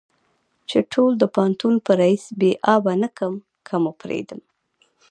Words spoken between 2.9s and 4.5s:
نه کم که مو پرېدم.